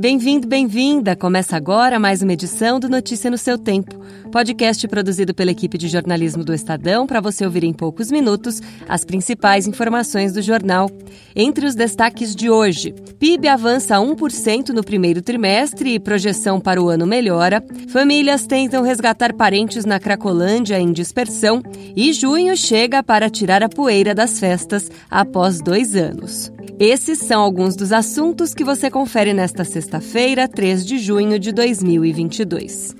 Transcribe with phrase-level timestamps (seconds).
[0.00, 1.14] Bem-vindo, bem-vinda.
[1.14, 4.00] Começa agora mais uma edição do Notícia no seu Tempo,
[4.32, 9.04] podcast produzido pela equipe de jornalismo do Estadão para você ouvir em poucos minutos as
[9.04, 10.90] principais informações do jornal.
[11.36, 16.88] Entre os destaques de hoje, PIB avança 1% no primeiro trimestre e projeção para o
[16.88, 17.62] ano melhora.
[17.88, 21.62] Famílias tentam resgatar parentes na Cracolândia em dispersão
[21.94, 26.50] e junho chega para tirar a poeira das festas após dois anos.
[26.80, 32.94] Esses são alguns dos assuntos que você confere nesta sexta-feira, 3 de junho de 2022.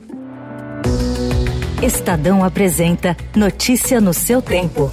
[1.80, 4.90] Estadão apresenta Notícia no seu tempo.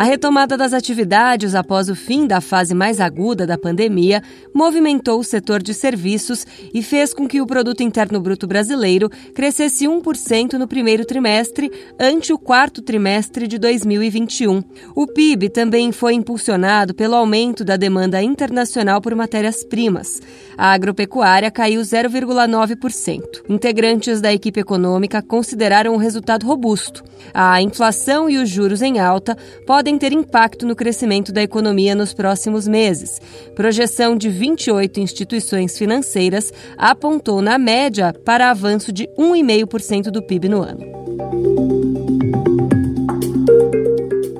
[0.00, 4.22] A retomada das atividades após o fim da fase mais aguda da pandemia
[4.54, 9.84] movimentou o setor de serviços e fez com que o produto interno bruto brasileiro crescesse
[9.86, 14.62] 1% no primeiro trimestre ante o quarto trimestre de 2021.
[14.96, 20.18] O PIB também foi impulsionado pelo aumento da demanda internacional por matérias-primas.
[20.56, 23.20] A agropecuária caiu 0,9%.
[23.50, 27.04] Integrantes da equipe econômica consideraram o resultado robusto.
[27.34, 31.96] A inflação e os juros em alta podem podem ter impacto no crescimento da economia
[31.96, 33.20] nos próximos meses.
[33.56, 40.62] Projeção de 28 instituições financeiras apontou, na média, para avanço de 1,5% do PIB no
[40.62, 41.79] ano.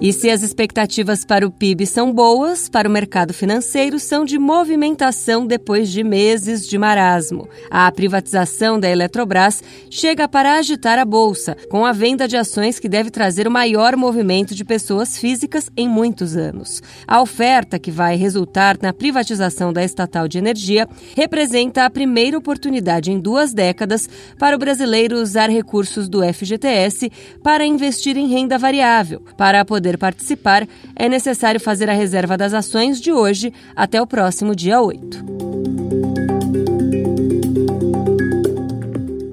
[0.02, 4.38] E se as expectativas para o PIB são boas, para o mercado financeiro são de
[4.38, 7.46] movimentação depois de meses de marasmo.
[7.70, 12.88] A privatização da Eletrobras chega para agitar a bolsa, com a venda de ações que
[12.88, 16.82] deve trazer o maior movimento de pessoas físicas em muitos anos.
[17.06, 23.12] A oferta, que vai resultar na privatização da estatal de energia, representa a primeira oportunidade
[23.12, 27.12] em duas décadas para o brasileiro usar recursos do FGTS
[27.42, 32.54] para investir em renda variável, para poder poder participar, é necessário fazer a reserva das
[32.54, 35.49] ações de hoje até o próximo dia 8.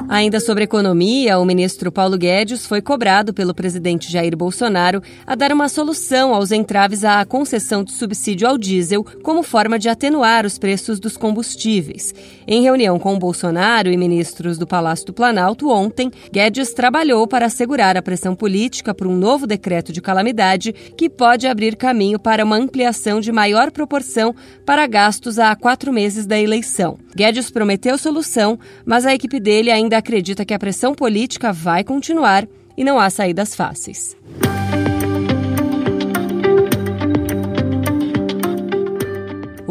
[0.10, 5.52] Ainda sobre economia, o ministro Paulo Guedes foi cobrado pelo presidente Jair Bolsonaro a dar
[5.52, 10.58] uma solução aos entraves à concessão de subsídio ao diesel como forma de atenuar os
[10.58, 12.16] preços dos combustíveis.
[12.48, 17.98] Em reunião com Bolsonaro e ministros do Palácio do Planalto ontem, Guedes trabalhou para assegurar
[17.98, 22.56] a pressão política por um novo decreto de calamidade que pode abrir caminho para uma
[22.56, 24.34] ampliação de maior proporção
[24.66, 26.98] para gastos a quatro meses da eleição.
[27.14, 32.48] Guedes prometeu solução, mas a equipe dele ainda acredita que a pressão política vai continuar
[32.78, 34.16] e não há saídas fáceis.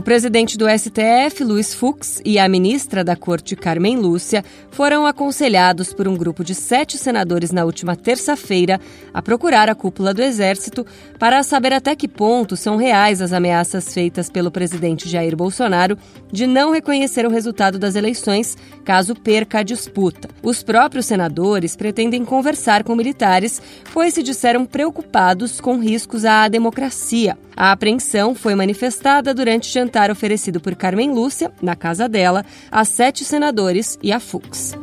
[0.06, 6.06] Presidente do STF, Luiz Fux, e a ministra da Corte, Carmen Lúcia, foram aconselhados por
[6.06, 8.81] um grupo de sete senadores na última terça-feira
[9.12, 10.87] a procurar a cúpula do Exército
[11.19, 15.99] para saber até que ponto são reais as ameaças feitas pelo presidente Jair Bolsonaro
[16.31, 20.28] de não reconhecer o resultado das eleições caso perca a disputa.
[20.41, 23.61] Os próprios senadores pretendem conversar com militares,
[23.93, 27.37] pois se disseram preocupados com riscos à democracia.
[27.56, 33.25] A apreensão foi manifestada durante jantar oferecido por Carmen Lúcia, na casa dela, a sete
[33.25, 34.75] senadores e a Fux.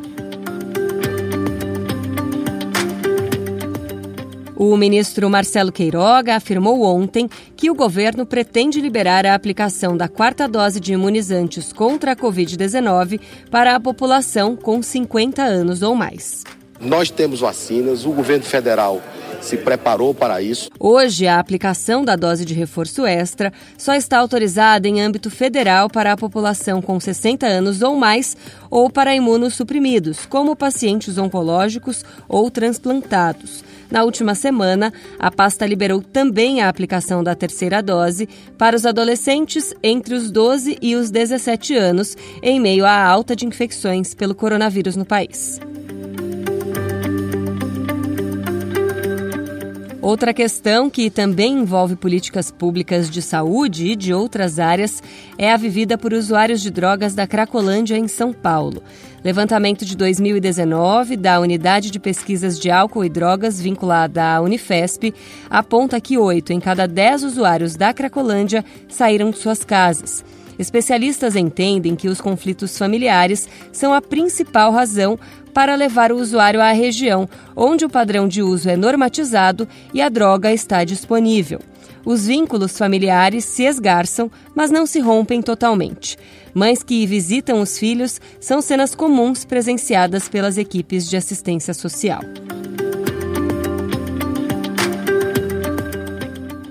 [4.56, 10.48] O ministro Marcelo Queiroga afirmou ontem que o governo pretende liberar a aplicação da quarta
[10.48, 13.20] dose de imunizantes contra a Covid-19
[13.52, 16.44] para a população com 50 anos ou mais.
[16.80, 19.02] Nós temos vacinas, o governo federal
[19.44, 20.70] se preparou para isso.
[20.80, 26.14] Hoje, a aplicação da dose de reforço extra só está autorizada em âmbito federal para
[26.14, 28.36] a população com 60 anos ou mais
[28.72, 33.64] ou para imunossuprimidos, como pacientes oncológicos ou transplantados.
[33.92, 38.28] Na última semana, a pasta liberou também a aplicação da terceira dose
[38.58, 43.46] para os adolescentes entre os 12 e os 17 anos, em meio à alta de
[43.46, 45.60] infecções pelo coronavírus no país.
[50.04, 55.02] Outra questão que também envolve políticas públicas de saúde e de outras áreas
[55.38, 58.84] é a vivida por usuários de drogas da Cracolândia em São Paulo.
[59.24, 65.14] Levantamento de 2019 da Unidade de Pesquisas de Álcool e Drogas vinculada à Unifesp
[65.50, 70.22] aponta que oito em cada dez usuários da Cracolândia saíram de suas casas.
[70.58, 75.20] Especialistas entendem que os conflitos familiares são a principal razão
[75.54, 80.10] para levar o usuário à região onde o padrão de uso é normatizado e a
[80.10, 81.60] droga está disponível.
[82.06, 86.18] Os vínculos familiares se esgarçam, mas não se rompem totalmente.
[86.54, 92.22] Mães que visitam os filhos são cenas comuns presenciadas pelas equipes de assistência social.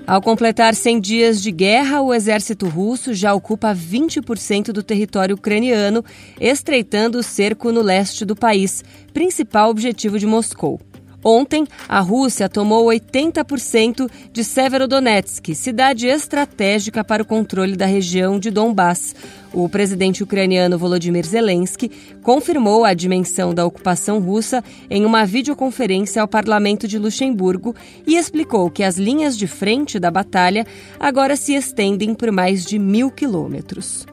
[0.05, 6.03] Ao completar 100 dias de guerra, o exército russo já ocupa 20% do território ucraniano,
[6.41, 8.83] estreitando o cerco no leste do país,
[9.13, 10.77] principal objetivo de Moscou.
[11.23, 18.51] Ontem, a Rússia tomou 80% de Severodonetsk, cidade estratégica para o controle da região de
[18.51, 19.15] Donbass.
[19.53, 21.89] O presidente ucraniano Volodymyr Zelensky
[22.21, 28.69] confirmou a dimensão da ocupação russa em uma videoconferência ao parlamento de Luxemburgo e explicou
[28.69, 30.65] que as linhas de frente da batalha
[30.99, 34.05] agora se estendem por mais de mil quilômetros.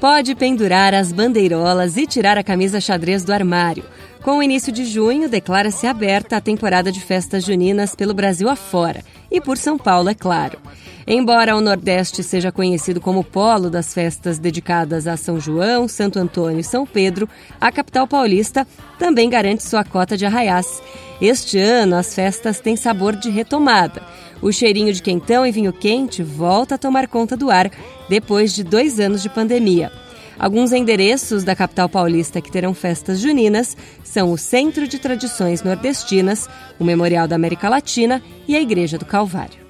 [0.00, 3.84] Pode pendurar as bandeirolas e tirar a camisa xadrez do armário.
[4.26, 9.04] Com o início de junho, declara-se aberta a temporada de festas juninas pelo Brasil afora
[9.30, 10.58] e por São Paulo, é claro.
[11.06, 16.58] Embora o Nordeste seja conhecido como polo das festas dedicadas a São João, Santo Antônio
[16.58, 17.28] e São Pedro,
[17.60, 18.66] a capital paulista
[18.98, 20.82] também garante sua cota de arraiás.
[21.20, 24.02] Este ano, as festas têm sabor de retomada.
[24.42, 27.70] O cheirinho de quentão e vinho quente volta a tomar conta do ar
[28.08, 29.92] depois de dois anos de pandemia.
[30.38, 36.48] Alguns endereços da capital paulista que terão festas juninas são o Centro de Tradições Nordestinas,
[36.78, 39.65] o Memorial da América Latina e a Igreja do Calvário.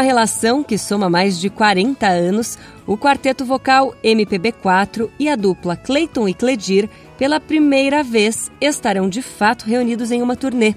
[0.00, 5.76] Uma relação que soma mais de 40 anos, o quarteto vocal MPB4 e a dupla
[5.76, 6.88] Clayton e Cledir,
[7.18, 10.74] pela primeira vez, estarão de fato reunidos em uma turnê.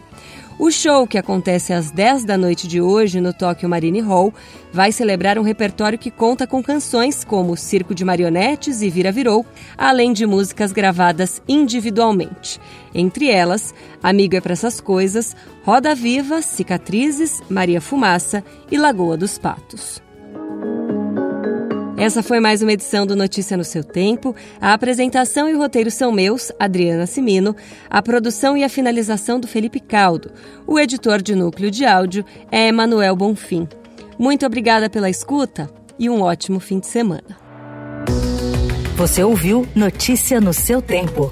[0.63, 4.33] O show, que acontece às 10 da noite de hoje no Tokyo Marine Hall,
[4.71, 9.45] vai celebrar um repertório que conta com canções como Circo de Marionetes e Vira Virou,
[9.77, 12.61] além de músicas gravadas individualmente.
[12.95, 19.37] Entre elas, Amigo é para essas coisas, Roda Viva, Cicatrizes, Maria Fumaça e Lagoa dos
[19.37, 20.02] Patos.
[22.03, 24.35] Essa foi mais uma edição do Notícia no seu tempo.
[24.59, 27.55] A apresentação e o roteiro são meus, Adriana Simino.
[27.89, 30.29] A produção e a finalização do Felipe Caldo.
[30.67, 33.69] O editor de núcleo de áudio é Emanuel Bonfim.
[34.19, 37.37] Muito obrigada pela escuta e um ótimo fim de semana.
[38.97, 41.31] Você ouviu Notícia no seu tempo.